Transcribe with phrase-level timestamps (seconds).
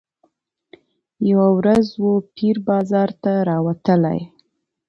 [1.29, 4.19] یوه ورځ وو پیر بازار ته راوتلی